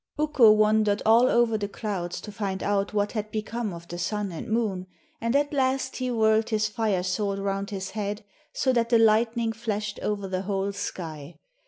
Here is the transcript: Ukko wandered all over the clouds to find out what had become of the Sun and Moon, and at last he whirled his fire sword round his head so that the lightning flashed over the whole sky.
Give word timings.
Ukko 0.17 0.51
wandered 0.53 1.03
all 1.05 1.29
over 1.29 1.59
the 1.59 1.67
clouds 1.67 2.19
to 2.21 2.31
find 2.31 2.63
out 2.63 2.91
what 2.91 3.11
had 3.11 3.29
become 3.29 3.71
of 3.71 3.87
the 3.87 3.99
Sun 3.99 4.31
and 4.31 4.47
Moon, 4.49 4.87
and 5.21 5.35
at 5.35 5.53
last 5.53 5.97
he 5.97 6.09
whirled 6.09 6.49
his 6.49 6.67
fire 6.67 7.03
sword 7.03 7.37
round 7.37 7.69
his 7.69 7.91
head 7.91 8.23
so 8.51 8.73
that 8.73 8.89
the 8.89 8.97
lightning 8.97 9.53
flashed 9.53 9.99
over 9.99 10.27
the 10.27 10.41
whole 10.41 10.73
sky. 10.73 11.35